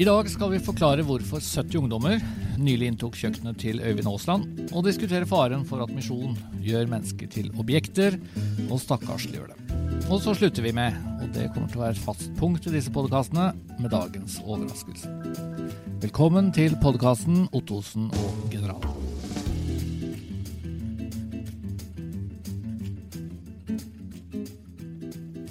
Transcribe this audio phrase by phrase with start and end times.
[0.00, 2.22] I dag skal vi forklare hvorfor 70 ungdommer
[2.56, 7.50] nylig inntok kjøkkenet til Øyvind Aasland, og diskutere faren for at misjon gjør mennesker til
[7.60, 8.16] objekter
[8.70, 9.74] og stakkarsliggjør dem.
[10.08, 12.72] Og så slutter vi med, og det kommer til å være et fast punkt i
[12.78, 15.12] disse podkastene, med dagens overraskelse.
[16.00, 18.99] Velkommen til podkasten Ottosen og generalen.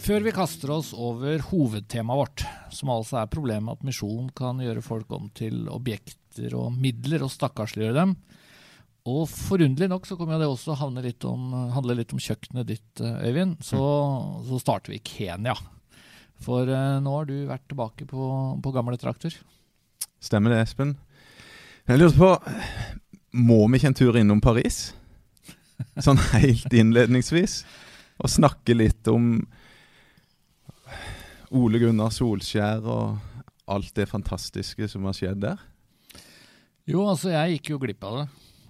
[0.10, 4.82] Før vi kaster oss over hovedtemaet vårt, som altså er problemet at misjon kan gjøre
[4.82, 8.16] folk om til objekter og midler og stakkarsliggjøre dem.
[9.06, 12.72] Og forunderlig nok så kommer det også å handle litt om, handle litt om kjøkkenet
[12.72, 13.62] ditt, Øyvind.
[13.62, 13.84] Så,
[14.50, 15.54] så, starter vi i Kenya.
[16.42, 18.32] For uh, nå har du vært tilbake på,
[18.66, 19.38] på gamle trakter.
[20.18, 20.98] Stemmer det, Espen.
[21.86, 24.88] Jeg lurte på Må vi ikke en tur innom Paris?
[26.02, 27.62] Sånn helt innledningsvis.
[28.26, 29.36] Og snakke litt om
[31.56, 33.18] Ole Gunnar Solskjær og
[33.70, 35.62] alt det fantastiske som har skjedd der?
[36.90, 38.28] Jo, altså jeg gikk jo glipp av det.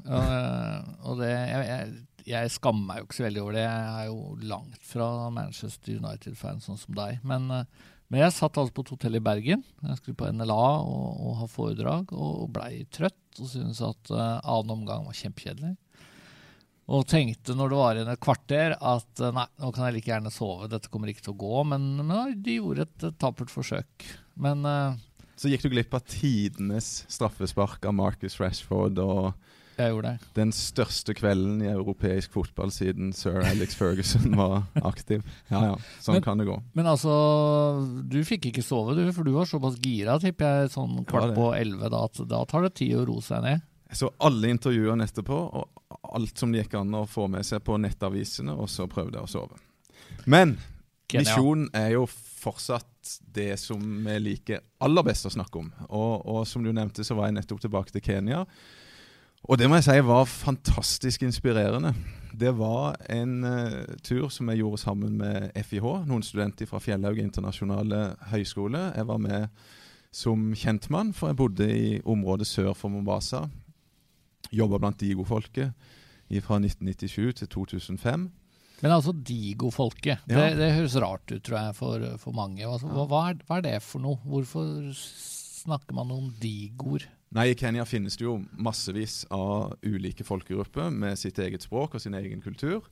[0.07, 1.93] Og, det jeg, jeg,
[2.31, 3.63] jeg, skammer meg jo ikke så veldig over det.
[3.65, 7.19] Jeg er jo langt fra Manchester United-fan, sånn som deg.
[7.27, 9.63] Men, men, jeg satt altså på et hotell i Bergen.
[9.85, 13.19] Jeg skulle på NLA og, og ha foredrag, og blei trøtt.
[13.39, 15.75] Og syntes at uh, annen omgang var kjempekjedelig.
[16.89, 20.33] Og tenkte når det var igjen et kvarter at nei, nå kan jeg like gjerne
[20.33, 21.61] sove, dette kommer ikke til å gå.
[21.69, 24.07] Men, men de gjorde et, et tappert forsøk.
[24.41, 24.97] Men uh,
[25.37, 29.31] Så gikk du glipp av tidenes straffespark av Marcus Rashford og
[29.79, 30.29] jeg gjorde det.
[30.35, 35.23] den største kvelden i europeisk fotball siden sir Alex Ferguson var aktiv.
[35.47, 36.57] Ja ja, sånn men, kan det gå.
[36.75, 37.13] Men altså,
[38.11, 41.53] du fikk ikke sove, du, for du var såpass gira, tipper jeg, sånn kvart på
[41.55, 41.91] elleve.
[41.93, 43.63] Da, da tar det tid å roe seg ned.
[43.89, 47.63] Jeg så alle intervjuene etterpå, og alt som det gikk an å få med seg
[47.65, 49.59] på nettavisene, og så prøvde jeg å sove.
[50.29, 50.57] Men
[51.13, 55.71] misjonen er jo fortsatt det som vi liker aller best å snakke om.
[55.87, 58.43] Og, og, som du nevnte, så var jeg nettopp tilbake til Kenya.
[59.47, 61.93] Og det må jeg si var fantastisk inspirerende.
[62.39, 67.21] Det var en uh, tur som jeg gjorde sammen med FIH, noen studenter fra Fjellhaug
[67.23, 68.01] internasjonale
[68.33, 68.89] høgskole.
[68.95, 69.47] Jeg var med
[70.15, 73.45] som kjentmann, for jeg bodde i området sør for Mombasa.
[74.51, 75.73] Jobba blant Digo-folket
[76.45, 78.29] fra 1997 til 2005.
[78.79, 80.35] Men altså Digo-folket, ja.
[80.37, 82.63] det, det, høres rart ut tror jeg for, for mange.
[82.63, 84.21] Altså, hva, hva, er, hva, er, det for noe?
[84.23, 87.09] Hvorfor snakker man om digoer?
[87.35, 92.03] Nei, I Kenya finnes det jo massevis av ulike folkegrupper med sitt eget språk og
[92.03, 92.87] sin egen kultur.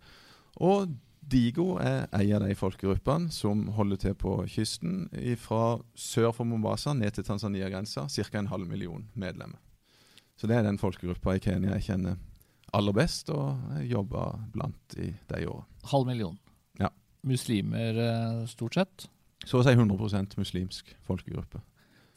[0.62, 0.92] Og
[1.28, 5.08] Digo er en av de folkegruppene som holder til på kysten
[5.42, 8.06] fra sør for Mombasa ned til Tanzania-grensa.
[8.08, 8.40] Ca.
[8.40, 9.60] en halv million medlemmer.
[10.38, 12.20] Så det er den folkegruppa i Kenya jeg kjenner
[12.76, 15.64] aller best, og jobba blant i de åra.
[15.92, 16.38] Halv million.
[16.80, 16.92] Ja.
[17.28, 19.08] Muslimer eh, stort sett?
[19.48, 21.62] Så å si 100% muslimsk folkegruppe.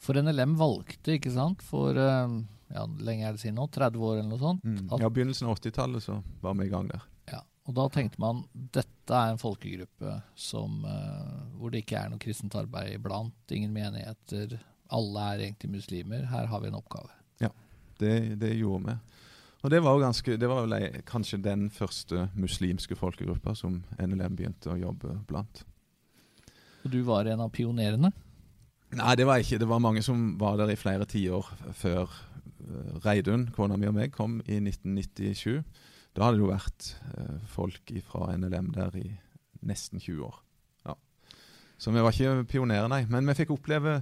[0.01, 2.35] For NLM valgte, ikke sant, for eh,
[2.73, 4.65] ja, lenge er det siden nå, 30 år eller noe sånt?
[4.65, 4.89] Mm.
[4.99, 7.05] Ja, begynnelsen av 80-tallet så var vi i gang der.
[7.31, 12.11] Ja, Og da tenkte man dette er en folkegruppe som, uh, hvor det ikke er
[12.11, 14.57] noe kristent arbeid iblant, ingen menigheter,
[14.91, 16.25] alle er egentlig muslimer.
[16.31, 17.11] Her har vi en oppgave.
[17.43, 17.51] Ja,
[17.99, 19.20] det, det gjorde vi.
[19.61, 24.35] Og Det var jo ganske, det var vel kanskje den første muslimske folkegruppa som NLM
[24.35, 25.61] begynte å jobbe blant.
[26.81, 28.09] Og du var en av pionerene?
[28.97, 29.59] Nei, det var ikke.
[29.61, 33.95] Det var mange som var der i flere tiår før uh, Reidun, kona mi og
[33.95, 35.61] meg, kom i 1997.
[36.17, 39.05] Da hadde det jo vært uh, folk fra NLM der i
[39.61, 40.41] nesten 20 år.
[40.89, 40.97] Ja.
[41.77, 43.05] Så vi var ikke pionerer, nei.
[43.13, 44.01] Men vi fikk oppleve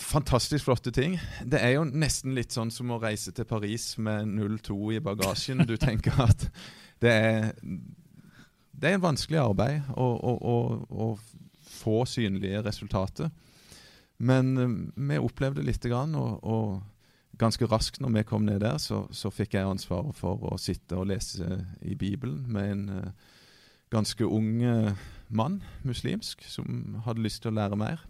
[0.00, 1.18] Fantastisk flotte ting.
[1.44, 4.32] Det er jo nesten litt sånn som å reise til Paris med
[4.64, 5.60] 02 i bagasjen.
[5.68, 6.46] Du tenker at
[7.04, 7.50] det er,
[8.72, 10.56] det er en vanskelig arbeid å, å, å,
[10.90, 11.08] å
[11.70, 13.30] få synlige resultater.
[14.20, 16.80] Men uh, vi opplevde lite grann, og, og,
[17.40, 20.98] ganske raskt når vi kom ned der, så, så, fikk jeg ansvaret for å sitte
[21.00, 23.30] og lese i Bibelen med en uh,
[23.92, 24.92] ganske ung uh,
[25.28, 28.04] mann, muslimsk, som hadde lyst til å lære mer.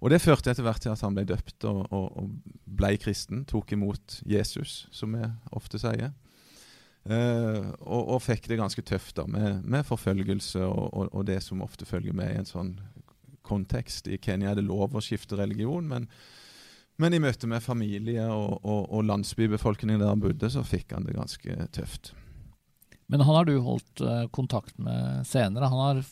[0.00, 2.30] Og det førte etter hvert til at han ble døpt og, og, og
[2.64, 3.44] ble kristen.
[3.48, 5.26] Tok imot Jesus, som vi
[5.56, 6.14] ofte sier.
[7.00, 11.62] Uh, og, og, fikk det ganske tøft da, med, med forfølgelse og, og, det som
[11.64, 12.74] ofte følger med i en sånn
[13.46, 14.08] kontekst.
[14.08, 16.10] I Kenya er det lov å skifte religion, men,
[17.00, 21.56] men i møte med familie og, landsbybefolkningen der han bodde, så fikk han det ganske
[21.72, 22.12] tøft.
[23.10, 25.72] Men han har du holdt uh, kontakt med senere.
[25.72, 26.02] Han har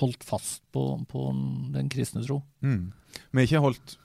[0.00, 1.28] holdt fast på, på
[1.74, 2.40] den kristne tro.
[2.64, 2.92] Mm.
[3.30, 3.98] Vi har ikke holdt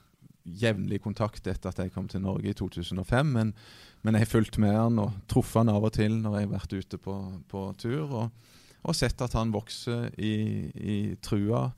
[0.57, 3.53] jevnlig kontakt etter at jeg kom til Norge i 2005, men,
[4.01, 6.56] men jeg har fulgt med han og truffet han av og til når jeg har
[6.56, 7.15] vært ute på,
[7.51, 8.51] på tur, og,
[8.81, 10.33] og, sett at han vokser i,
[10.74, 11.69] i trua.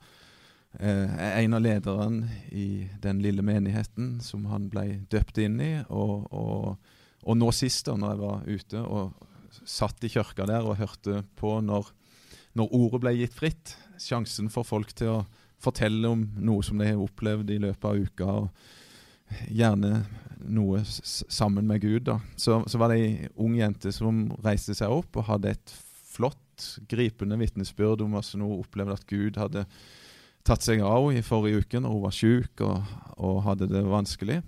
[0.78, 5.72] eh, en av lederne i den lille menigheten som han ble døpt inn i.
[5.88, 9.28] Og, og, og nå sist, da når jeg var ute og
[9.68, 11.90] satt i kirka der og hørte på når,
[12.56, 13.74] når ordet ble gitt fritt,
[14.08, 15.22] sjansen for folk til å
[15.62, 18.26] fortelle om noe som de har opplevd i løpet av uka.
[18.42, 20.02] og Gjerne
[20.42, 22.02] noe sammen med Gud.
[22.02, 22.18] da.
[22.36, 25.74] Så, så var det ei ung jente som reiste seg opp og hadde et
[26.12, 26.38] flott,
[26.90, 29.64] gripende vitnesbyrd om hvordan hun opplevde at Gud hadde
[30.46, 33.84] tatt seg av henne i forrige uke når hun var syk og, og, hadde det
[33.86, 34.40] vanskelig.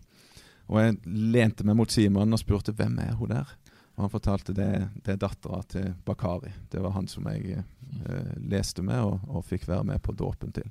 [0.68, 3.48] Og Jeg lente meg mot Simon og spurte hvem er hun der.
[3.94, 4.70] Og Han fortalte det,
[5.06, 6.50] det er dattera til Bakari.
[6.70, 7.62] Det var han som jeg
[8.08, 10.68] eh, leste med og, og fikk være med på dåpen til.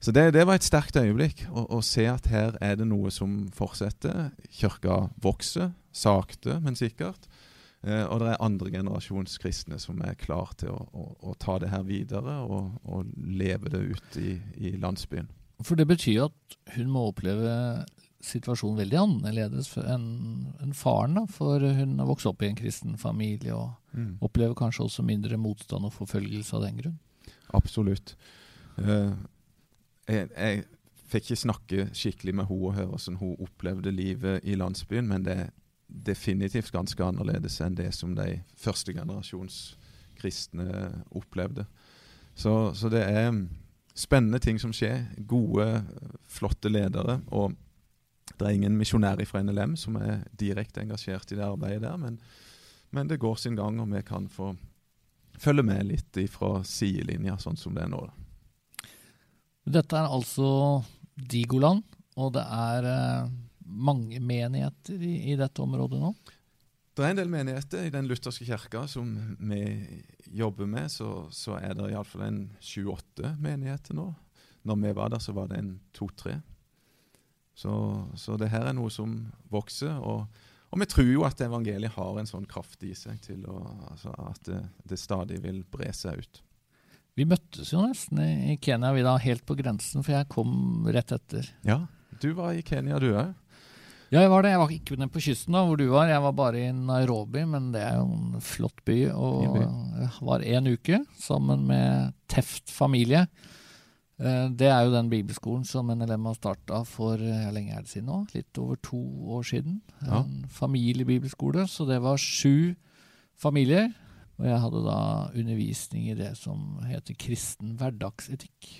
[0.00, 3.10] Så det, det, var et sterkt øyeblikk å, å, se at her er det noe
[3.12, 4.30] som fortsetter.
[4.48, 7.28] Kirka vokser, sakte, men sikkert.
[7.84, 11.68] Eh, og det er andregenerasjons kristne som er klar til å, å, å, ta det
[11.72, 15.28] her videre og, og leve det ut i, i, landsbyen.
[15.64, 17.52] For det betyr at hun må oppleve
[18.24, 20.08] situasjonen veldig annerledes enn
[20.60, 21.16] en faren.
[21.16, 24.18] da, For hun har vokst opp i en kristen familie og mm.
[24.24, 26.98] opplever kanskje også mindre motstand og forfølgelse av den grunn.
[27.56, 28.14] Absolutt.
[28.78, 29.16] Uh,
[30.08, 30.66] jeg, jeg,
[31.10, 35.24] fikk ikke snakke skikkelig med henne og høre hvordan hun opplevde livet i landsbyen, men
[35.26, 35.48] det er
[35.90, 39.56] definitivt ganske annerledes enn det som de førstegenerasjons
[40.20, 41.64] kristne opplevde.
[42.34, 43.32] Så, så, det er
[43.98, 45.08] spennende ting som skjer.
[45.26, 45.66] Gode,
[46.30, 47.18] flotte ledere.
[47.34, 47.56] Og
[48.40, 52.16] det er ingen misjonær fra NLM som er direkte engasjert i det arbeidet der, men,
[52.90, 54.54] men det går sin gang, og vi kan få
[55.40, 58.02] følge med litt fra sidelinja, sånn som det er nå.
[59.70, 60.80] Dette er altså
[61.14, 61.84] Digoland,
[62.16, 63.32] og det er eh,
[63.64, 66.14] mange menigheter i, i, dette området nå?
[66.96, 69.62] Det er en del menigheter i den lutherske kirka som vi
[70.36, 70.90] jobber med.
[70.92, 74.08] Så, så er det iallfall sju-åtte menigheter nå.
[74.68, 76.40] Når vi var der, så var det en to-tre.
[77.60, 77.72] Så,
[78.16, 79.18] så, det her er noe som
[79.52, 79.98] vokser.
[80.00, 80.22] Og,
[80.70, 83.58] og, vi tror jo at evangeliet har en sånn kraft i seg til å,
[83.90, 86.40] altså at det, det stadig vil bre seg ut.
[87.18, 91.12] Vi møttes jo nesten i Kenya, vi da, helt på grensen, for jeg kom rett
[91.12, 91.50] etter.
[91.66, 91.82] Ja,
[92.22, 93.34] du var i Kenya, du òg?
[94.10, 94.50] Ja, jeg var det.
[94.50, 96.08] Jeg var ikke nede på kysten da, hvor du var.
[96.10, 98.96] Jeg var bare i Nairobi, men det er jo en flott by.
[99.12, 103.28] Og jeg var en uke sammen med Teft familie.
[104.20, 107.92] Eh, det er jo den bibelskolen som NLM har starta for ja, lenge er det
[107.92, 108.20] siden nå?
[108.36, 109.00] Litt over to
[109.38, 109.80] år siden.
[110.04, 110.22] Ja.
[110.22, 111.66] En familiebibelskole.
[111.68, 112.76] Så det var sju
[113.40, 113.90] familier
[114.40, 115.00] og jeg hadde da
[115.36, 118.70] undervisning i det som heter kristen hverdagsetikk.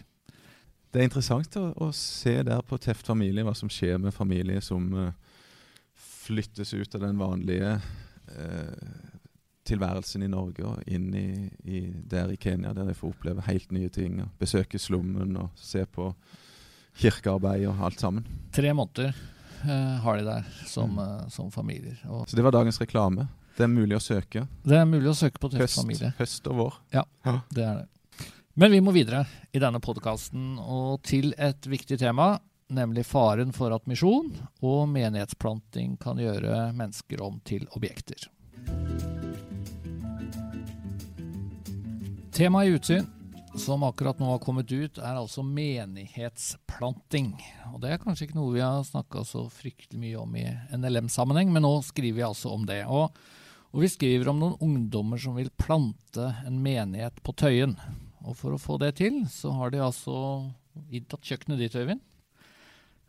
[0.91, 4.65] Det er interessant å, å se der på Teft familie hva som skjer med familier
[4.65, 5.13] som uh,
[6.25, 9.10] flyttes ut av den vanlige uh,
[9.69, 11.27] tilværelsen i Norge og inn i,
[11.65, 14.21] i, der i Kenya, der de får oppleve helt nye ting.
[14.23, 16.11] og Besøke slummen og se på
[17.01, 18.27] kirkearbeid og alt sammen.
[18.55, 19.15] Tre måneder
[19.65, 21.31] uh, har de der som, mm.
[21.31, 22.01] som familier.
[22.09, 23.29] Og Så det var dagens reklame?
[23.57, 24.47] Det er mulig å søke.
[24.65, 26.15] Det er mulig å søke på Tøff familie.
[26.19, 26.77] Høst og vår.
[26.97, 27.89] Ja, ja, det er det.
[28.61, 32.35] Men vi må videre i denne podkasten og til et viktig tema,
[32.71, 38.29] nemlig faren for at misjon og menighetsplanting kan gjøre mennesker om til objekter.
[42.31, 43.07] Temaet i Utsyn,
[43.59, 47.35] som akkurat nå har kommet ut, er altså menighetsplanting.
[47.75, 50.47] Og Det er kanskje ikke noe vi har snakka så fryktelig mye om i
[50.77, 52.85] NLM-sammenheng, men nå skriver vi altså om det.
[52.87, 53.11] Og
[53.71, 57.77] og vi skriver om noen ungdommer som vil plante en menighet på Tøyen.
[58.27, 60.15] Og for å få det til, så har de altså
[60.91, 62.03] inntatt kjøkkenet ditt, Øyvind.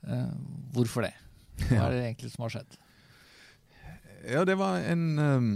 [0.06, 0.30] Eh,
[0.76, 1.16] hvorfor det?
[1.66, 2.78] Hva er det egentlig som har skjedd?
[4.22, 5.50] Ja, det var en um,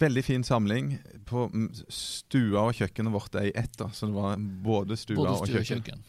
[0.00, 0.92] veldig fin samling.
[1.28, 1.46] På
[1.92, 3.74] stua og kjøkkenet vårt er i ett.
[3.78, 6.02] da, Så det var både stua, både stua og kjøkken.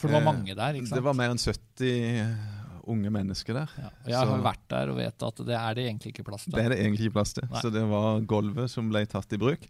[0.00, 0.78] For det var mange der?
[0.78, 0.96] ikke sant?
[0.96, 3.72] Det var mer enn 70 unge mennesker der.
[3.76, 6.56] Ja, jeg har vært der og vet at det er det egentlig ikke plass til.
[6.56, 7.46] Det er det egentlig ikke plass til.
[7.50, 7.60] Nei.
[7.62, 9.66] Så det var gulvet som ble tatt i bruk.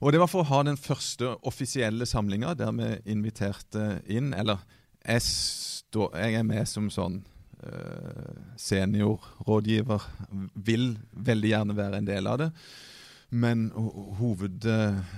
[0.00, 4.62] Og det var for å ha den første offisielle samlinga der vi inviterte inn Eller
[5.04, 7.20] jeg, stå, jeg er med som sånn
[8.60, 10.06] seniorrådgiver.
[10.54, 12.50] Vil veldig gjerne være en del av det.
[13.30, 13.68] Men
[14.18, 14.66] hoved...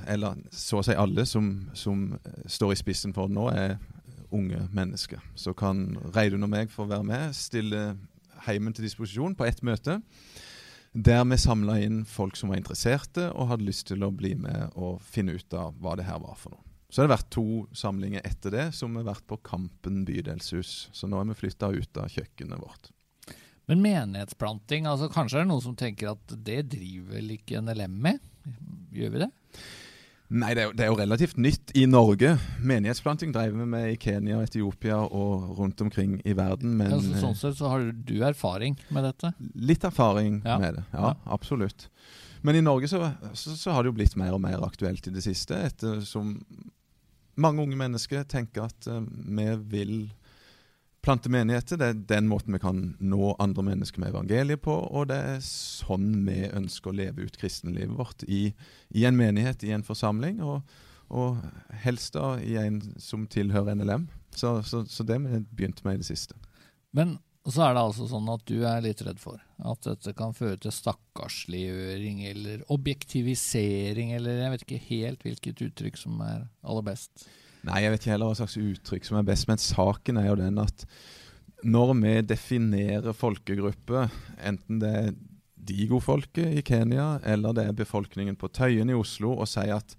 [0.06, 2.11] Eller så å si alle som, som
[2.46, 3.78] står i spissen for det nå, er
[4.32, 5.20] unge mennesker.
[5.34, 7.92] Så kan Reidun og meg få være med, stille
[8.46, 10.00] heimen til disposisjon på ett møte.
[10.92, 14.75] Der vi samla inn folk som var interesserte og hadde lyst til å bli med
[14.76, 16.71] og finne ut av hva det her var for noe.
[16.92, 20.90] Så har det vært to samlinger etter det som har vært på Kampen bydelshus.
[20.92, 22.90] Så nå er vi flytta ut av kjøkkenet vårt.
[23.70, 27.94] Men menighetsplanting, altså kanskje er det noen som tenker at det driver vel ikke NLM
[28.04, 28.20] med?
[28.92, 29.30] Gjør vi det?
[30.32, 32.34] Nei, det er, jo, det er, jo, relativt nytt i Norge.
[32.64, 36.76] Menighetsplanting drev vi med i Kenya, Etiopia og rundt omkring i verden.
[36.76, 39.32] Men, ja, så, sånn sett så har du erfaring med dette?
[39.61, 40.56] Litt erfaring ja.
[40.61, 41.16] med det, ja, ja.
[41.37, 41.88] absolutt.
[42.42, 45.12] Men i Norge så, så, så, har det jo blitt mer og mer aktuelt i
[45.14, 46.38] det siste, ettersom
[47.42, 49.96] mange unge mennesker tenker at uh, vi vil
[51.02, 51.78] plante menigheter.
[51.80, 55.42] Det er den måten vi kan nå andre mennesker med evangeliet på, og det er
[55.44, 58.22] sånn vi ønsker å leve ut kristenlivet vårt.
[58.30, 58.52] I,
[58.94, 60.62] i en menighet, i en forsamling, og,
[61.11, 61.42] og,
[61.82, 64.06] helst da i en som tilhører NLM.
[64.32, 66.38] Så, så, så det vi begynte med i det siste.
[66.96, 67.18] Men
[67.50, 70.61] så er det altså sånn at du er litt redd for at dette kan føre
[70.62, 77.26] til stakkarsliggjøring eller objektivisering, eller jeg vet ikke helt hvilket uttrykk som er aller best.
[77.66, 80.38] Nei, jeg vet ikke heller hva slags uttrykk som er best, men saken er jo
[80.38, 80.87] den at
[81.62, 84.11] når vi definerer folkegrupper,
[84.42, 85.12] enten det er
[85.62, 89.94] digofolket i Kenya eller det er befolkningen på Tøyen i Oslo, og sier at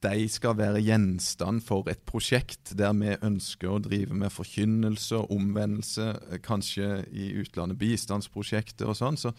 [0.00, 5.34] de skal være gjenstand for et prosjekt der vi ønsker å drive med forkynnelse og
[5.36, 6.08] omvendelse,
[6.44, 9.34] kanskje i utlandet bistandsprosjekter og sånn, så,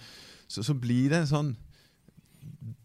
[0.45, 1.55] så, så blir det sånn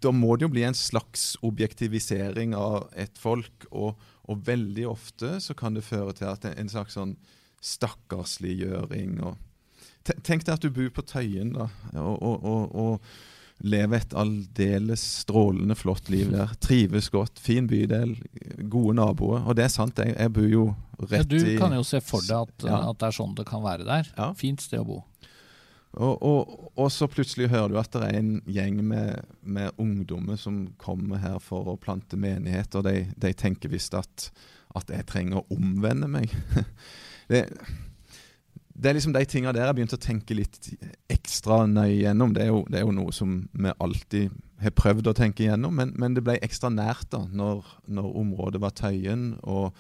[0.00, 3.68] Da må det jo bli en slags objektivisering av et folk.
[3.70, 7.16] og og veldig ofte så kan det føre til at en slags sånn
[7.64, 9.42] stakkarsliggjøring og
[10.06, 11.64] Tenk deg at du bor på Tøyen da,
[11.98, 16.52] og, og, og, og lever et aldeles strålende flott liv der.
[16.60, 18.16] Trives godt, fin bydel,
[18.68, 19.46] gode naboer.
[19.46, 20.66] Og det er sant, jeg, jeg bor jo
[21.06, 22.80] rett i Du kan jo se for deg at, ja.
[22.90, 24.10] at, det er sånn det kan være der.
[24.16, 24.32] Ja.
[24.36, 25.02] Fint sted å bo.
[25.96, 30.36] Og, og, og, så plutselig hører du at det er en gjeng med, med ungdommer
[30.36, 34.28] som kommer her for å plante menighet, og de, de tenker visst at,
[34.76, 36.34] at, jeg trenger å omvende meg.
[37.32, 37.46] det,
[38.76, 40.70] det, er liksom de tinga der jeg begynte å tenke litt
[41.12, 42.34] ekstra nøye gjennom.
[42.36, 45.74] Det er, jo, det er, jo, noe som vi alltid har prøvd å tenke gjennom,
[45.80, 49.76] men, men det ble ekstra nært da når, når området var Tøyen, og,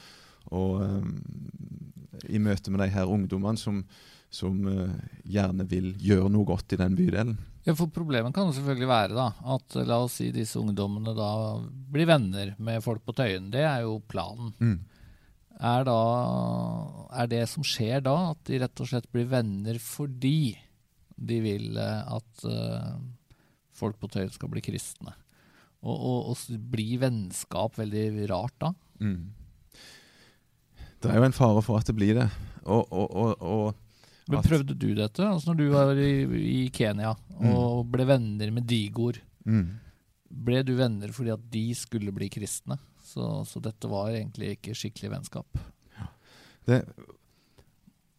[0.52, 1.14] og um,
[2.28, 3.84] i møte med de her ungdommene som
[4.36, 4.90] som uh,
[5.24, 7.36] gjerne vil gjøre noe godt i den bydelen.
[7.66, 11.30] Ja, for Problemet kan jo selvfølgelig være da, at la oss si disse ungdommene da
[11.92, 13.48] blir venner med folk på Tøyen.
[13.50, 14.52] Det er jo planen.
[14.60, 14.76] Mm.
[15.56, 15.98] Er, da,
[17.16, 20.56] er det som skjer da, at de rett og slett blir venner fordi
[21.16, 22.98] de vil uh, at uh,
[23.76, 25.14] folk på Tøyen skal bli kristne?
[25.86, 28.72] Og, og, og blir vennskap veldig rart da?
[29.00, 29.32] Mm.
[31.00, 32.28] Det er jo en fare for at det blir det.
[32.64, 33.74] og, og, og
[34.26, 36.12] men Prøvde du dette altså når du var i,
[36.50, 37.46] i Kenya mm.
[37.52, 37.90] og mm.
[37.94, 39.20] ble venner med digoer?
[39.46, 39.68] Mm.
[40.46, 42.78] Ble du venner fordi at de skulle bli kristne?
[43.16, 45.60] Så, så dette var egentlig ikke skikkelig vennskap.
[45.96, 46.10] Ja.
[46.68, 46.82] Det,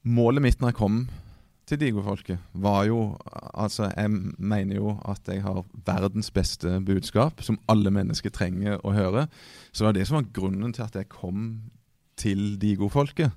[0.08, 1.00] målet mitt når jeg kom
[1.68, 3.18] til digofolket, var jo
[3.58, 8.94] Altså, jeg mener jo at jeg har verdens beste budskap, som alle mennesker trenger å
[8.94, 9.26] høre.
[9.72, 11.48] Så det var det som var grunnen til at jeg kom
[12.18, 13.34] til digofolket.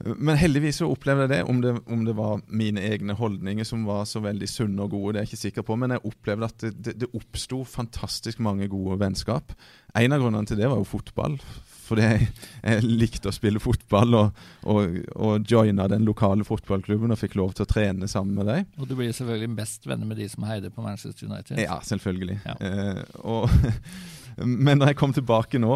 [0.00, 1.40] Men heldigvis så opplevde jeg det.
[1.50, 1.74] Om, det.
[1.92, 5.26] om det var mine egne holdninger som var så veldig sunne og gode, det er
[5.26, 5.76] jeg ikke sikker på.
[5.80, 9.52] Men jeg opplevde at det, det, det oppsto fantastisk mange gode vennskap.
[9.98, 11.36] En av grunnene til det var jo fotball.
[11.90, 12.28] Fordi jeg,
[12.62, 17.56] jeg likte å spille fotball og, og, og joina den lokale fotballklubben og fikk lov
[17.58, 18.68] til å trene sammen med dem.
[18.78, 21.58] Og du blir selvfølgelig best venner med de som heider på Manchester United?
[21.58, 22.38] Ja, selvfølgelig.
[22.46, 22.56] Ja.
[22.62, 23.50] Eh, og
[24.44, 25.74] Men når jeg kom tilbake nå,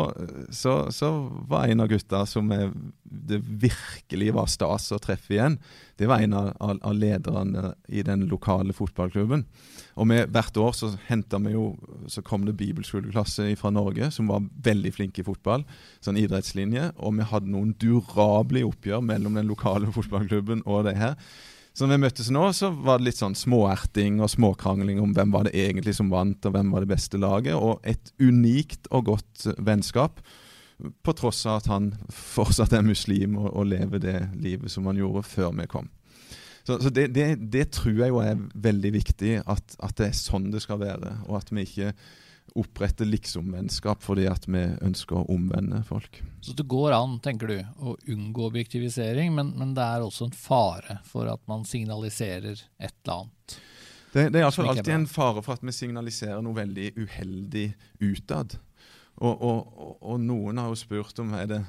[0.54, 1.10] så, så
[1.50, 2.70] var en av gutta som jeg,
[3.04, 5.58] det virkelig var stas å treffe igjen,
[6.00, 9.44] det var en av, av lederne i den lokale fotballklubben.
[10.00, 11.66] Og med, Hvert år så vi jo,
[12.10, 15.66] så kom det bibelskoleklasse fra Norge som var veldig flinke i fotball.
[16.00, 21.14] sånn idrettslinje, Og vi hadde noen durable oppgjør mellom den lokale fotballklubben og det her.
[21.74, 25.32] Så når vi møttes nå, så var det litt sånn småerting og småkrangling om hvem
[25.34, 27.56] var det egentlig som vant, og hvem var det beste laget.
[27.58, 30.22] Og et unikt og godt vennskap,
[30.78, 34.98] på tross av at han fortsatt er muslim og, og lever det livet som han
[34.98, 35.90] gjorde før vi kom.
[36.64, 40.16] Så, så det, det, det, tror jeg jo er veldig viktig, at, at, det er
[40.16, 41.18] sånn det skal være.
[41.28, 41.92] Og at vi ikke
[42.54, 46.20] opprette liksom-vennskap fordi at vi ønsker å omvende folk.
[46.40, 50.36] Så det går an, tenker du, å unngå objektivisering, men, men det er også en
[50.38, 53.56] fare for at man signaliserer et eller annet?
[54.14, 57.66] Det, det er iallfall alltid en fare for at vi signaliserer noe veldig uheldig
[58.06, 58.54] utad.
[59.18, 61.60] Og, og, og, noen har jo spurt om er det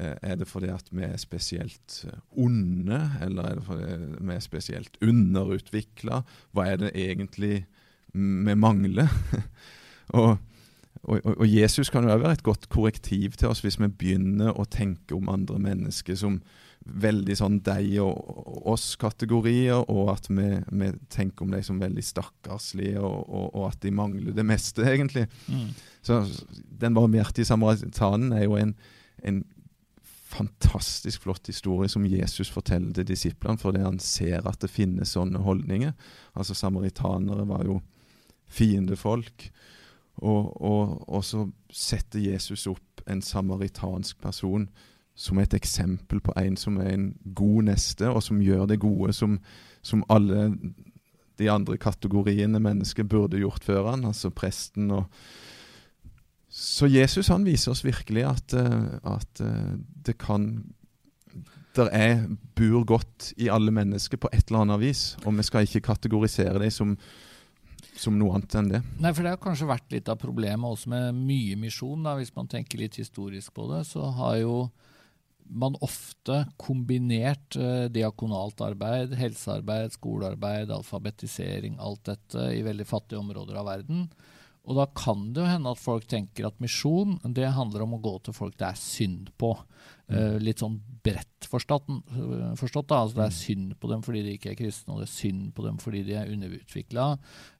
[0.00, 4.44] eh, er det fordi at vi er spesielt onde, eller er det fordi vi er
[4.44, 6.22] spesielt underutvikla?
[6.56, 7.66] Hva er det egentlig
[8.16, 9.12] vi mangler?
[10.14, 10.36] Og
[11.06, 14.56] og, og, Jesus kan jo også være et godt korrektiv til oss hvis vi begynner
[14.58, 16.40] å tenke om andre mennesker som
[16.86, 23.00] veldig sånn deg og oss-kategorier, og at vi, vi, tenker om dem som veldig stakkarslige,
[23.02, 25.26] og, og, og, at de mangler det meste, egentlig.
[25.50, 25.72] Mm.
[26.06, 26.20] Så
[26.54, 28.76] Den barmhjertige samaritanen er jo en,
[29.26, 29.42] en
[30.30, 35.42] fantastisk flott historie som Jesus forteller til disiplene, fordi han ser at det finnes sånne
[35.42, 35.94] holdninger.
[36.38, 37.80] Altså Samaritanere var jo
[38.46, 39.50] fiendefolk.
[40.16, 44.68] Og, og, og, så setter Jesus opp en samaritansk person
[45.16, 49.12] som et eksempel på en som er en god neste, og som gjør det gode
[49.16, 49.38] som,
[49.84, 50.50] som alle
[51.36, 55.04] de andre kategoriene mennesker burde gjort før han, altså presten og
[56.56, 60.64] så Jesus han viser oss virkelig at, eh, at eh, det kan
[61.76, 62.22] Der er
[62.56, 66.62] bur godt i alle mennesker på et eller annet vis, og vi skal ikke kategorisere
[66.62, 66.94] dem som,
[68.00, 68.82] som noe annet enn det.
[69.00, 72.02] Nei, for Det har kanskje vært litt av problemet også med mye misjon.
[72.04, 74.56] da, Hvis man tenker litt historisk på det, så har jo
[75.48, 83.60] man ofte kombinert eh, diakonalt arbeid, helsearbeid, skolearbeid, alfabetisering, alt dette i veldig fattige områder
[83.60, 84.08] av verden.
[84.66, 88.02] Og da kan det jo hende at folk tenker at misjon det handler om å
[88.02, 89.52] gå til folk det er synd på.
[90.06, 91.88] Uh, litt sånn bredt forstått,
[92.58, 93.00] forstått da.
[93.04, 93.38] Altså, det er mm.
[93.38, 96.02] synd på dem fordi de ikke er kristne, og det er synd på dem fordi
[96.06, 97.06] de er underutvikla.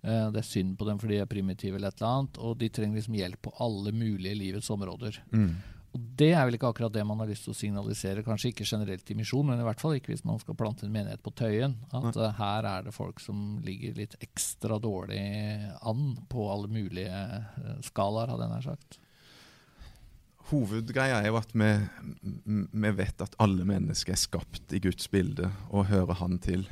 [0.02, 2.42] Uh, det er synd på dem fordi de er primitive eller et eller annet.
[2.42, 5.22] Og de trenger liksom hjelp på alle mulige livets områder.
[5.30, 5.50] Mm.
[5.97, 8.67] Og Det er vel ikke akkurat det man har lyst til å signalisere, kanskje ikke
[8.69, 11.33] generelt i misjon, men i hvert fall ikke hvis man skal plante en menighet på
[11.38, 11.79] Tøyen.
[11.88, 15.23] At uh, her er det folk som ligger litt ekstra dårlig
[15.81, 18.99] an på alle mulige uh, skalaer, hadde jeg nær sagt.
[20.50, 21.71] Hovedgreia er jo at vi,
[22.45, 26.69] vi vet at alle mennesker er skapt i Guds bilde og hører Han til.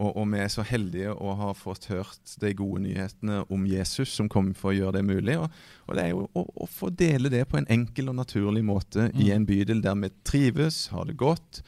[0.00, 4.14] Og, og, vi er så heldige å ha fått hørt de gode nyhetene om Jesus
[4.16, 5.36] som kom for å gjøre det mulig.
[5.36, 5.52] Og,
[5.86, 9.10] og det er jo å, å, få dele det på en enkel og naturlig måte
[9.10, 9.20] mm.
[9.20, 11.60] i en bydel der vi trives, har det godt,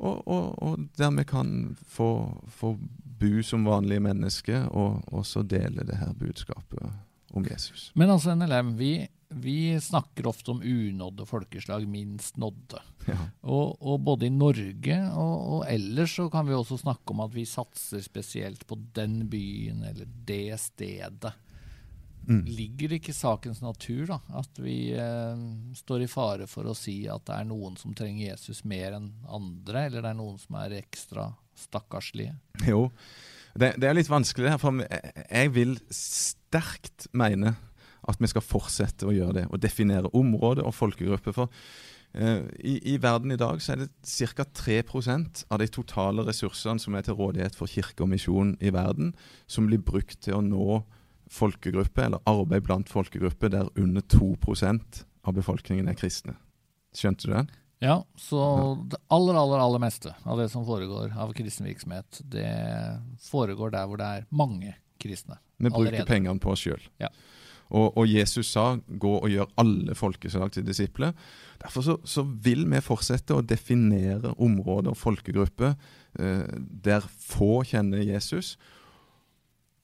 [0.00, 0.28] og,
[0.64, 2.10] og der vi kan få,
[2.48, 2.76] få,
[3.20, 6.86] bo som vanlige mennesker og, og så dele det her budskapet
[7.36, 7.90] om Jesus.
[7.92, 8.94] Men altså, NLM, vi
[9.30, 12.80] vi snakker ofte om unådde folkeslag, minst nådde.
[13.06, 13.18] Ja.
[13.40, 17.34] Og, og, både i Norge og, og, ellers så kan vi også snakke om at
[17.34, 21.32] vi satser spesielt på den byen eller det stedet.
[22.28, 22.42] Mm.
[22.44, 25.46] Ligger det ikke i sakens natur da, at vi eh,
[25.78, 29.08] står i fare for å si at det er noen som trenger Jesus mer enn
[29.30, 32.34] andre, eller det er noen som er ekstra stakkarslige?
[32.68, 32.88] Jo,
[33.54, 37.56] det, det er litt vanskelig, her, for jeg vil sterkt mene
[38.08, 39.46] at vi skal fortsette å gjøre det.
[39.50, 41.34] Og definere område og folkegruppe.
[41.36, 43.90] For uh, i, i, verden i dag så er det
[44.36, 44.46] ca.
[44.62, 49.14] 3% av de totale ressursene som er til rådighet for kirke og misjon i verden,
[49.50, 50.82] som blir brukt til å nå
[51.30, 56.34] folkegrupper, eller arbeid blant folkegrupper der under 2% av befolkningen er kristne.
[56.96, 57.50] Skjønte du den?
[57.80, 58.38] Ja, så
[58.92, 62.50] det aller, aller, aller meste av det som foregår av kristen virksomhet, det
[63.24, 65.38] foregår der hvor det er mange kristne.
[65.56, 66.08] Vi bruker allerede.
[66.08, 66.82] pengene på oss sjøl.
[67.00, 67.08] Ja.
[67.70, 71.14] Og, og, Jesus sa 'gå og gjør alle folkeslag til disipler'.
[71.62, 75.74] Derfor så, så, vil vi fortsette å definere områder og folkegrupper
[76.18, 76.44] eh,
[76.84, 78.58] der få kjenner Jesus.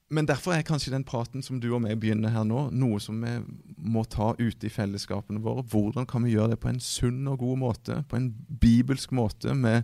[0.09, 3.19] Men derfor er kanskje den praten som du og meg begynner her nå, noe som
[3.23, 3.33] vi
[3.77, 5.65] må ta ute i fellesskapene våre.
[5.67, 8.31] Hvordan kan vi gjøre det på en sunn og god måte, på en
[8.63, 9.83] bibelsk måte, med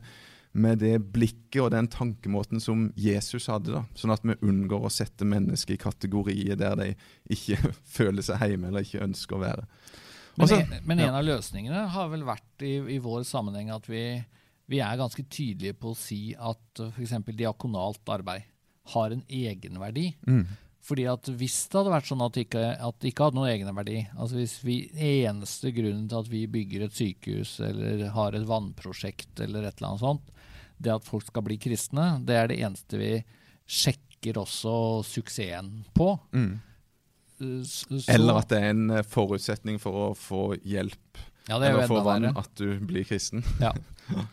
[0.53, 3.73] med det blikket og den tankemåten som Jesus hadde.
[3.73, 6.88] da, Sånn at vi unngår å sette mennesker i kategorier der de
[7.33, 9.67] ikke føler seg hjemme eller ikke ønsker å være.
[10.37, 13.88] Også, men, en, men en av løsningene har vel vært i, i vår sammenheng at
[13.88, 14.05] vi,
[14.71, 17.19] vi, er ganske tydelige på å si at f.eks.
[17.33, 18.49] diakonalt arbeid
[18.93, 20.09] har en egenverdi.
[20.27, 20.47] Mm.
[20.83, 23.53] Fordi at Hvis det hadde vært sånn at det ikke, at det ikke hadde noen
[23.53, 28.49] egenverdi altså Hvis vi eneste grunnen til at vi bygger et sykehus eller har et
[28.49, 30.33] vannprosjekt eller et eller annet sånt,
[30.83, 33.12] det at folk skal bli kristne, det er det eneste vi
[33.71, 34.75] sjekker også
[35.07, 36.09] suksessen på.
[36.35, 36.57] Mm.
[37.66, 41.23] Så, Eller at det er en forutsetning for å få hjelp.
[41.49, 43.47] Ja, er Eller få vann, at du blir kristen.
[43.62, 43.75] Ja.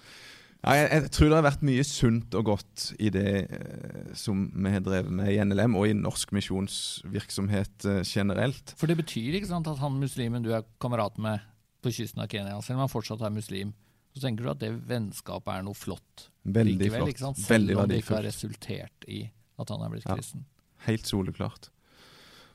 [0.66, 4.48] ja jeg, jeg, tror det har vært mye sunt og godt i det eh, som
[4.52, 8.76] vi har drevet med i NLM, og i norsk misjonsvirksomhet eh, generelt.
[8.80, 11.46] For det betyr ikke sant, at han muslimen du er kamerat med
[11.84, 13.72] på kysten av Kenya, selv om han fortsatt er muslim,
[14.16, 16.30] så tenker du at det vennskapet er noe flott.
[16.44, 17.14] Veldig likevel, flott.
[17.14, 17.42] Ikke sant?
[17.42, 19.22] Selv veldig, om det ikke har resultert i
[19.60, 20.44] at han er blitt kristen.
[20.44, 20.56] ja.
[20.86, 21.68] Helt soleklart.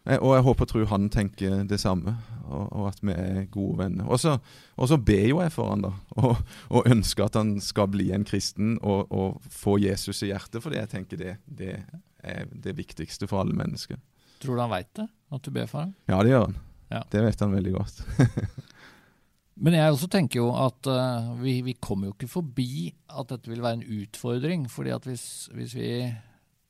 [0.04, 3.44] Eh, og jeg håper og tror han tenker det samme, og, og at vi er
[3.52, 4.08] gode venner.
[4.08, 8.10] Og så ber jo jeg for han da, og, og, ønsker at han skal bli
[8.14, 11.78] en kristen og, og få Jesus i hjertet, fordi jeg tenker det, det,
[12.24, 14.00] er det viktigste for alle mennesker.
[14.42, 15.96] Tror du han veit det, at du ber for ham?
[16.10, 16.60] Ja, det gjør han.
[16.92, 17.00] Ja.
[17.10, 18.04] Det vet han veldig godt.
[19.64, 23.50] Men jeg også tenker jo at uh, vi, vi, kommer jo ikke forbi at dette
[23.50, 24.66] vil være en utfordring.
[24.70, 25.90] fordi at hvis, hvis vi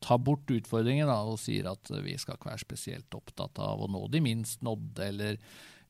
[0.04, 3.90] tar bort utfordringen da, og sier at vi skal ikke være spesielt opptatt av å
[3.90, 5.40] nå de minst nådde, eller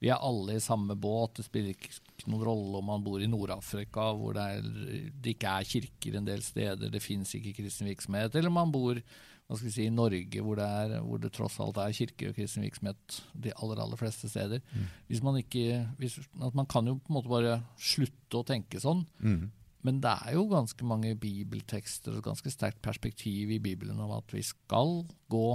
[0.05, 3.29] vi er alle i samme båt, det spiller ikke noen rolle om man bor i
[3.31, 4.67] Nord-Afrika, hvor det, er,
[5.15, 9.01] det, ikke er kirker en del steder, det fins ikke kristen virksomhet, eller man bor
[9.01, 13.19] si, i Norge, hvor det, er, hvor det tross alt er kirke og kristen virksomhet
[13.33, 14.63] de aller aller fleste steder.
[14.73, 14.87] Mm.
[15.09, 19.05] Hvis man ikke, hvis, man kan jo på en måte bare slutte å tenke sånn.
[19.25, 19.53] Mm.
[19.85, 24.33] Men det er jo ganske mange bibeltekster og ganske sterkt perspektiv i Bibelen om at
[24.33, 25.49] vi skal gå,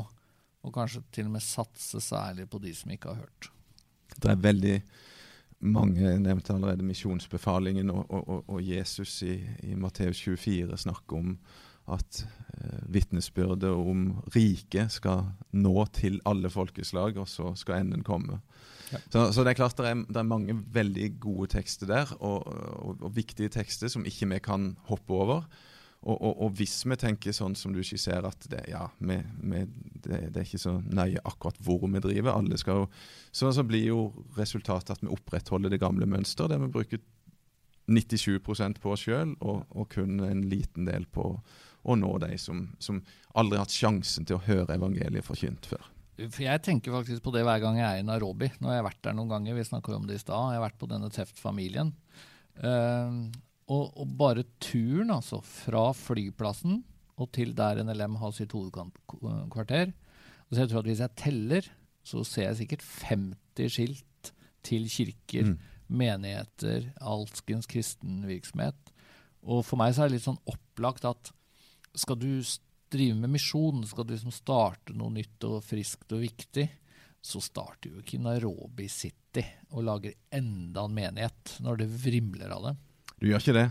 [0.59, 3.49] og kanskje til og med satse særlig på de som ikke har hørt.
[4.19, 4.75] Det er veldig
[5.59, 11.33] mange, nevnte allerede misjonsbefalingen, og, og, og Jesus i, i Matteus 24 snakker om
[11.95, 18.41] at eh, vitnesbyrdet om riket skal nå til alle folkeslag, og så skal enden komme.
[18.89, 19.01] Ja.
[19.09, 22.47] Så, så, det er klart det er, det er, mange veldig gode tekster der, og,
[22.49, 25.43] og, og, viktige tekster som ikke vi kan hoppe over.
[25.99, 29.65] Og, hvis vi tenker sånn som du skisserer, at det, ja, vi, vi,
[29.99, 32.85] det, det, er ikke så nøye akkurat hvor vi driver, alle skal jo,
[33.35, 34.05] så, så blir jo
[34.37, 37.03] resultatet at vi opprettholder det gamle mønsteret, der vi bruker
[37.89, 38.39] 97
[38.79, 41.33] på oss sjøl, og, og kun en liten del på
[41.83, 42.99] å nå de som, som
[43.37, 45.87] aldri har hatt sjansen til å høre evangeliet forkynt før.
[46.19, 48.49] For Jeg tenker faktisk på det hver gang jeg er i Nairobi.
[48.59, 50.51] Nå har jeg vært der noen ganger, vi snakka om det i stad.
[50.51, 51.93] Jeg har vært på denne Teft-familien.
[52.59, 53.29] Uh,
[53.69, 56.81] og, og, bare turen, altså, fra flyplassen
[57.19, 59.93] og til der NLM har sitt hovedkvarter
[60.49, 61.65] så jeg tror at Hvis jeg teller,
[62.03, 64.31] så ser jeg sikkert 50 skilt
[64.65, 65.57] til kirker, mm.
[65.87, 68.75] menigheter, alskens kristen virksomhet.
[69.43, 71.31] Og for meg så er det litt sånn opplagt at
[71.95, 72.31] skal du
[72.89, 76.65] drive med misjon, skal du liksom starte noe nytt og friskt og viktig,
[77.21, 79.43] så starter jo ikke Nairobi City
[79.75, 82.75] og lager enda en menighet når det vrimler av det.
[83.19, 83.67] Du gjør ikke det.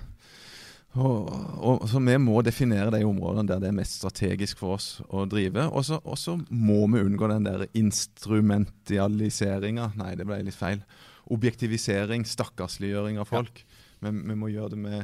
[0.99, 1.29] Og,
[1.61, 5.27] og, så Vi må definere de områdene der det er mest strategisk for oss å
[5.29, 5.63] drive.
[5.69, 5.85] Og
[6.19, 10.81] så må vi unngå den der instrumentaliseringa Nei, det ble litt feil.
[11.29, 13.57] Objektivisering, stakkarsliggjøring av folk.
[13.61, 13.65] Ja.
[14.07, 15.01] Men vi må gjøre det med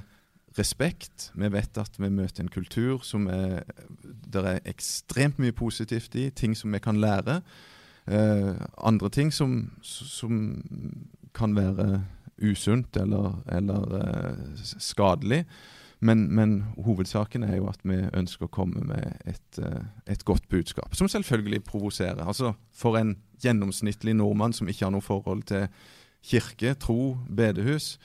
[0.58, 1.30] respekt.
[1.34, 3.62] Vi vet at vi møter en kultur som er,
[4.04, 7.40] det er ekstremt mye positivt i, ting som vi kan lære.
[8.06, 10.62] Eh, andre ting som, som,
[11.34, 12.04] kan være
[12.42, 15.44] usunt eller, eller eh, skadelig.
[16.00, 20.48] Men, men, hovedsaken er jo at vi ønsker å komme med et, eh, et godt
[20.48, 20.94] budskap.
[20.94, 22.20] Som selvfølgelig provoserer.
[22.26, 25.66] Altså, for en gjennomsnittlig nordmann som ikke har noe forhold til
[26.24, 27.98] kirke, tro, bedehus,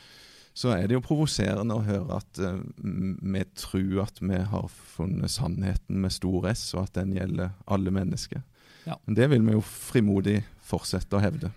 [0.59, 5.31] så er det jo provoserende å høre at uh, vi tror at vi har funnet
[5.31, 8.43] sannheten med stor S, og at den gjelder alle mennesker.
[8.83, 8.97] Ja.
[9.05, 11.53] Men det vil vi jo frimodig fortsette å hevde.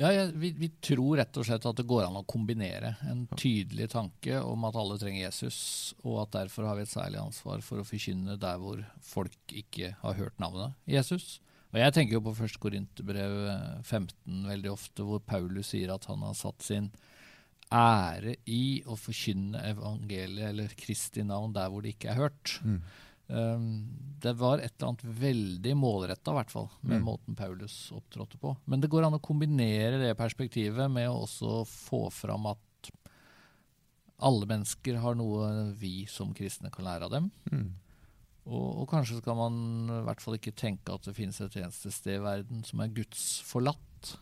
[0.00, 3.22] Ja, ja vi, vi, tror rett og slett at det går an å kombinere en
[3.38, 5.60] tydelig tanke om at alle trenger Jesus,
[6.02, 9.94] og at derfor har vi et særlig ansvar for å forkynne der hvor folk ikke
[10.02, 11.36] har hørt navnet Jesus.
[11.70, 12.58] Og Jeg tenker jo på 1.
[12.60, 13.38] Korinterbrev
[13.86, 16.90] 15 veldig ofte, hvor Paulus sier at han har satt sin
[17.72, 22.58] ære i å forkynne evangeliet eller Kristi navn der hvor det ikke er hørt.
[22.66, 22.82] Mm.
[23.32, 23.68] Um,
[24.20, 27.06] det var et eller annet veldig målretta, med mm.
[27.06, 28.54] måten Paulus opptrådte på.
[28.66, 32.90] Men det går an å kombinere det perspektivet med å også få fram at
[34.22, 37.30] alle mennesker har noe vi som kristne kan lære av dem.
[37.50, 37.70] Mm.
[38.42, 39.56] Og, og, kanskje skal man
[40.00, 42.94] i hvert fall ikke tenke at det finnes et eneste sted i verden som er
[42.94, 44.16] Guds forlatt.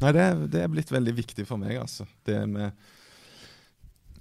[0.00, 2.06] Nei, det, det, er blitt veldig viktig for meg, altså.
[2.26, 2.70] Det med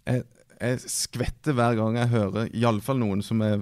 [0.10, 0.24] jeg,
[0.60, 3.62] jeg skvetter hver gang jeg hører iallfall noen som, er,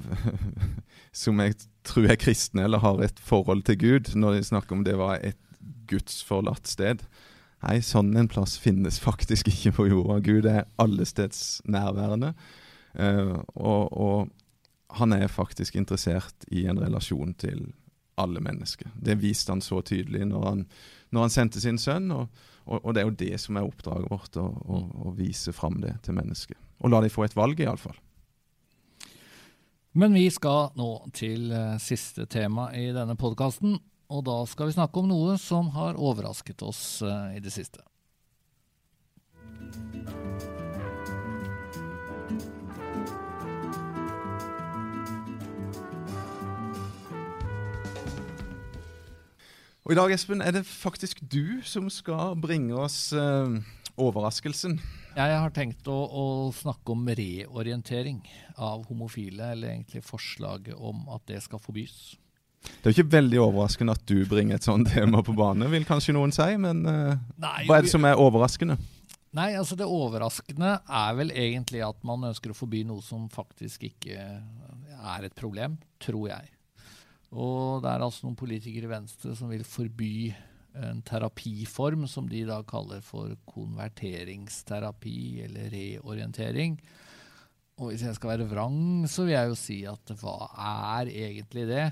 [1.23, 4.85] som jeg tror er kristne eller har et forhold til Gud, når de snakker om
[4.87, 5.39] det var et
[5.87, 7.03] gudsforlatt sted.
[7.65, 10.19] Nei, sånn en plass finnes faktisk ikke på jorda.
[10.25, 12.33] Gud er allesteds nærværende.
[12.97, 14.35] Uh, og, og,
[14.97, 17.65] han er faktisk interessert i en relasjon til
[18.17, 18.87] alle mennesker.
[18.95, 20.61] Det viste han så tydelig når han
[21.13, 22.09] når han sendte sin sønn.
[22.13, 22.27] Og,
[22.65, 25.79] og, og, det er jo det som er oppdraget vårt, å, å, å vise fram
[25.83, 26.59] det til mennesket.
[26.83, 27.97] Og la de få et valg, iallfall.
[29.97, 33.79] Men vi skal nå til uh, siste tema i denne podkasten.
[34.13, 37.81] Og da skal vi snakke om noe som har overrasket oss uh, i det siste.
[49.87, 53.47] Og I dag Espen, er det faktisk du som skal bringe oss uh,
[53.95, 54.73] overraskelsen.
[55.13, 58.19] Ja, jeg har tenkt å, å, snakke om reorientering
[58.59, 62.17] av homofile, eller egentlig forslaget om at det skal forbys.
[62.67, 65.87] Det er jo ikke veldig overraskende at du bringer et sånt tema på bane, vil
[65.87, 66.49] kanskje noen si.
[66.59, 68.75] Men uh, Nei, hva er det som er overraskende?
[69.39, 73.87] Nei, altså Det overraskende er vel egentlig at man ønsker å forby noe som faktisk
[73.87, 76.56] ikke er et problem, tror jeg.
[77.35, 80.31] Og det er altså noen politikere i Venstre som vil forby
[80.77, 86.77] en terapiform som de da kaller for konverteringsterapi eller reorientering.
[87.77, 90.49] Og hvis jeg skal være vrang, så vil jeg jo si at hva
[90.97, 91.85] er egentlig det?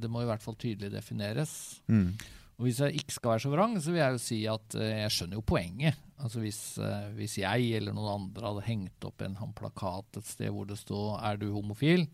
[0.00, 1.80] Det må i hvert fall tydelig defineres.
[1.88, 2.12] Mm.
[2.60, 4.98] Og hvis jeg ikke skal være så vrang, så vil jeg jo si at eh,
[5.00, 6.00] jeg skjønner jo poenget.
[6.20, 10.52] Altså hvis, eh, hvis jeg eller noen andre hadde hengt opp en plakat et sted
[10.52, 12.10] hvor det står 'Er du homofil?'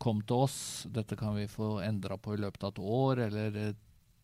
[0.00, 0.58] Kom til oss,
[0.88, 3.74] dette kan vi få endra på i løpet av et år, eller eh,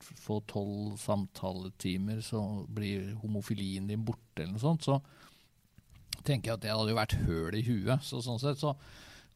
[0.01, 4.87] få tolv samtaletimer, så blir homofilien din borte, eller noe sånt.
[4.87, 5.01] Så
[6.27, 8.05] tenker jeg at det hadde jo vært høl i huet.
[8.05, 8.75] Så sånn sett så,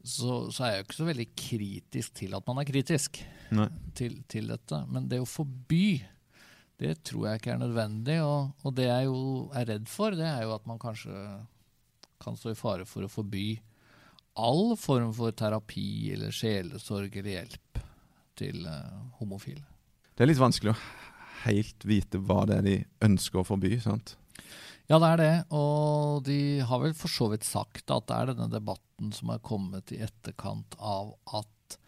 [0.01, 3.21] så, så er jeg jo ikke så veldig kritisk til at man er kritisk
[3.99, 4.83] til, til, dette.
[4.91, 6.01] Men det å forby,
[6.81, 8.21] det tror jeg ikke er nødvendig.
[8.25, 9.23] Og, og, det jeg jo
[9.57, 11.25] er redd for, det er jo at man kanskje
[12.21, 13.55] kan stå i fare for å forby
[14.41, 17.83] all form for terapi eller sjelesorg eller hjelp
[18.41, 19.67] til uh, homofile.
[20.15, 20.81] Det er litt vanskelig å
[21.45, 22.77] helt vite hva det er de
[23.07, 23.77] ønsker å forby.
[23.81, 24.17] sant?
[24.91, 25.35] Ja, det er det.
[25.55, 29.45] Og de har vel for så vidt sagt at det er denne debatten som er
[29.45, 31.79] kommet i etterkant av at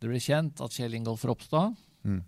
[0.00, 2.20] det ble kjent at Kjell Ingolf Ropstad mm.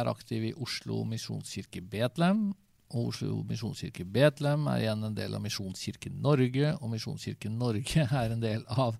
[0.00, 2.50] er aktiv i Oslo misjonskirke Betlehem.
[2.96, 8.32] Og Oslo misjonskirke Betlehem er igjen en del av Misjonskirken Norge, og Misjonskirken Norge er
[8.32, 8.96] en del av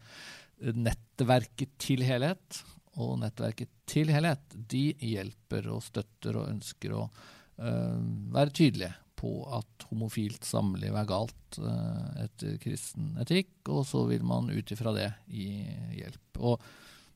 [0.59, 2.63] nettverket til helhet.
[2.99, 8.01] Og nettverket til helhet de hjelper og støtter og ønsker å uh,
[8.35, 14.27] være tydelige på at homofilt samliv er galt uh, etter kristen etikk, og så vil
[14.27, 15.49] man ut ifra det gi
[15.99, 16.43] hjelp.
[16.43, 16.69] Og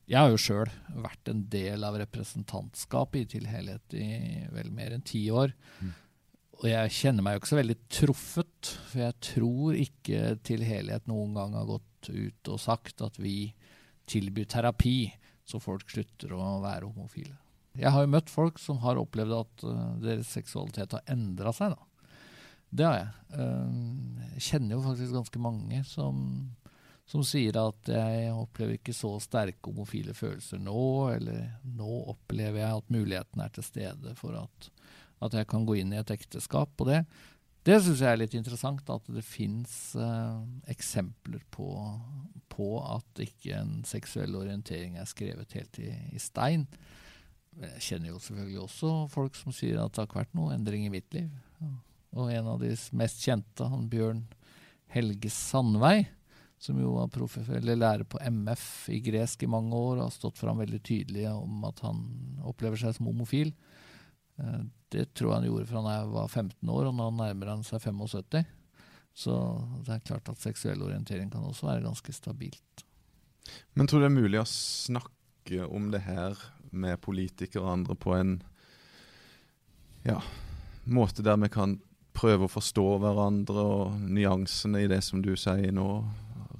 [0.09, 0.71] jeg har jo sjøl
[1.03, 4.07] vært en del av representantskapet i Til helhet i
[4.51, 5.53] vel mer enn ti år.
[5.79, 5.93] Mm.
[6.61, 11.09] Og jeg kjenner meg jo ikke så veldig truffet, for jeg tror ikke Til helhet
[11.09, 13.53] noen gang har gått ut og sagt at vi
[14.11, 14.97] tilbyr terapi
[15.47, 17.37] så folk slutter å være homofile.
[17.79, 21.73] Jeg har jo møtt folk som har opplevd at uh, deres seksualitet har endra seg.
[21.73, 21.93] da.
[22.73, 23.09] Det har jeg.
[23.37, 23.73] Eh,
[24.33, 26.21] jeg kjenner jo faktisk ganske mange som,
[27.05, 32.79] som sier at jeg opplever ikke så sterke homofile følelser nå, eller nå opplever jeg
[32.79, 34.71] at muligheten er til stede for at,
[35.23, 36.73] at jeg kan gå inn i et ekteskap.
[36.77, 37.03] på det,
[37.63, 40.39] det syns jeg er litt interessant, at det fins eh,
[40.71, 41.69] eksempler på,
[42.51, 46.67] på, at ikke en seksuell orientering er skrevet helt i, i stein.
[47.61, 50.87] Jeg kjenner jo selvfølgelig også folk som sier at det har ikke vært noe endring
[50.87, 51.29] i mitt liv.
[52.13, 54.25] Og en av de mest kjente, han Bjørn
[54.93, 56.03] Helge Sandvei,
[56.61, 60.39] som jo var proff, lærer på MF i gresk i mange år og har stått
[60.39, 62.03] fram veldig tydelig om at han
[62.47, 63.51] opplever seg som homofil.
[64.39, 67.65] Eh, det tror jeg han gjorde fra han var 15 år, og nå nærmer han
[67.67, 68.43] seg 75.
[69.13, 69.35] Så
[69.85, 72.85] det er klart at seksuell orientering kan også være ganske stabilt.
[73.73, 76.39] Men tror du det er mulig å snakke om det her
[76.73, 78.37] med politikere og andre på en
[80.07, 80.17] ja,
[80.89, 81.77] måte der vi kan
[82.13, 86.03] prøve å forstå hverandre og nyansene i det som du sier nå.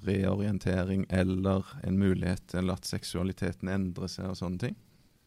[0.04, 4.74] Reorientering eller en mulighet til at seksualiteten endrer seg og sånne ting.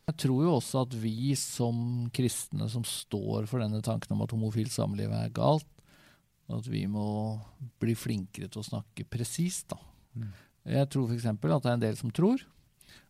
[0.07, 4.35] Jeg tror jo også at vi som kristne som står for denne tanken om at
[4.35, 5.67] homofilt samliv er galt,
[6.47, 7.41] at vi må
[7.83, 9.75] bli flinkere til å snakke presist.
[10.15, 10.31] Mm.
[10.77, 11.27] Jeg tror f.eks.
[11.27, 12.45] at det er en del som tror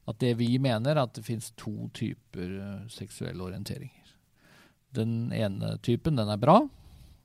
[0.06, 4.14] at det vi mener, er at det finnes to typer uh, seksuelle orienteringer.
[4.94, 6.61] Den ene typen den er bra,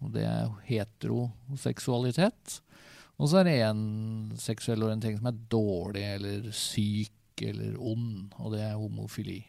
[0.01, 2.57] og det er heteroseksualitet.
[3.21, 3.83] Og så er det en
[4.41, 9.43] seksuell orientering som er dårlig eller syk eller ond, og det er homofili.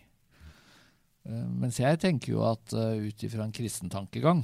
[1.29, 4.43] Uh, mens jeg tenker jo at uh, ut ifra en kristen tankegang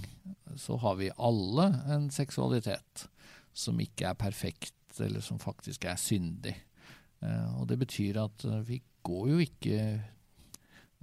[0.58, 3.08] så har vi alle en seksualitet
[3.52, 6.54] som ikke er perfekt, eller som faktisk er syndig.
[7.22, 9.80] Uh, og det betyr at vi går jo ikke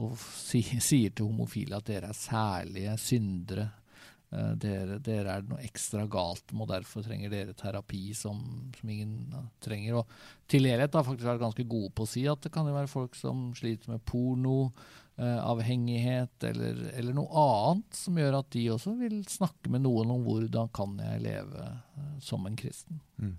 [0.03, 3.84] og sier til homofile at dere er særlige syndere Eh,
[4.31, 8.41] dere, dere, er noe ekstra galt med, og derfor trenger dere terapi som,
[8.75, 9.31] som ingen
[9.63, 10.01] trenger.
[10.01, 12.75] Og til helhet har faktisk vært ganske gode på å si at det kan jo
[12.75, 14.71] være folk som sliter med porno,
[15.17, 20.13] eh, avhengighet eller, eller, noe annet som gjør at de også vil snakke med noen
[20.17, 23.01] om hvordan kan jeg leve eh, som en kristen.
[23.21, 23.35] Mm.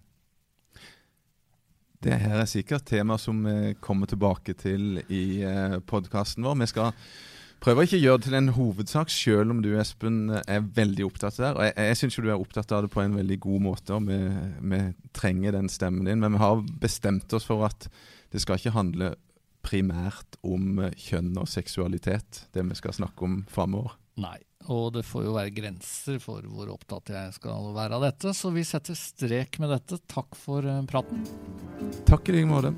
[2.07, 6.61] Det her er sikkert tema som vi kommer tilbake til i eh, podkasten vår.
[6.61, 6.93] Vi skal
[7.65, 11.39] Prøver ikke å gjøre det til en hovedsak, selv om du Espen, er veldig opptatt
[11.41, 11.53] av det.
[11.57, 14.11] Og jeg, jeg syns du er opptatt av det på en veldig god måte, og
[14.11, 14.19] vi,
[14.73, 14.83] vi,
[15.17, 16.21] trenger den stemmen din.
[16.23, 17.89] Men vi har bestemt oss for at
[18.35, 19.15] det skal ikke handle
[19.67, 23.97] primært om eh, kjønn og seksualitet, det vi skal snakke om framover.
[24.23, 24.39] Nei,
[24.73, 28.33] og det får jo være grenser for hvor opptatt jeg skal være av dette.
[28.37, 30.01] Så vi setter strek med dette.
[30.13, 31.27] Takk for eh, praten.
[32.09, 32.73] Takk i like måte.